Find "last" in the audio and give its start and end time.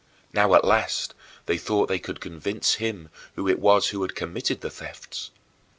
0.65-1.13